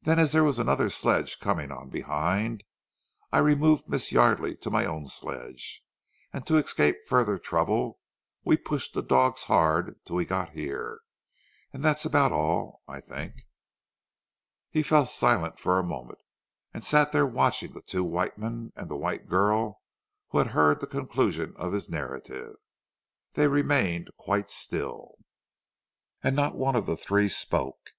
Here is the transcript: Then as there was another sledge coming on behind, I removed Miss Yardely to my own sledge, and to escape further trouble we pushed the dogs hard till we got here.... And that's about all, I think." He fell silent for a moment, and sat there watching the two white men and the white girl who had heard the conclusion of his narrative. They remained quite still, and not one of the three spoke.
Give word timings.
Then 0.00 0.18
as 0.18 0.32
there 0.32 0.44
was 0.44 0.58
another 0.58 0.88
sledge 0.88 1.38
coming 1.38 1.70
on 1.70 1.90
behind, 1.90 2.64
I 3.30 3.36
removed 3.36 3.86
Miss 3.86 4.10
Yardely 4.10 4.56
to 4.62 4.70
my 4.70 4.86
own 4.86 5.06
sledge, 5.06 5.82
and 6.32 6.46
to 6.46 6.56
escape 6.56 6.96
further 7.06 7.38
trouble 7.38 8.00
we 8.46 8.56
pushed 8.56 8.94
the 8.94 9.02
dogs 9.02 9.44
hard 9.44 10.00
till 10.06 10.16
we 10.16 10.24
got 10.24 10.52
here.... 10.56 11.00
And 11.70 11.84
that's 11.84 12.06
about 12.06 12.32
all, 12.32 12.80
I 12.88 13.00
think." 13.02 13.44
He 14.70 14.82
fell 14.82 15.04
silent 15.04 15.58
for 15.60 15.78
a 15.78 15.84
moment, 15.84 16.22
and 16.72 16.82
sat 16.82 17.12
there 17.12 17.26
watching 17.26 17.72
the 17.74 17.82
two 17.82 18.04
white 18.04 18.38
men 18.38 18.72
and 18.74 18.88
the 18.88 18.96
white 18.96 19.28
girl 19.28 19.82
who 20.28 20.38
had 20.38 20.46
heard 20.56 20.80
the 20.80 20.86
conclusion 20.86 21.52
of 21.56 21.74
his 21.74 21.90
narrative. 21.90 22.54
They 23.34 23.48
remained 23.48 24.08
quite 24.16 24.50
still, 24.50 25.16
and 26.22 26.34
not 26.34 26.56
one 26.56 26.74
of 26.74 26.86
the 26.86 26.96
three 26.96 27.28
spoke. 27.28 27.90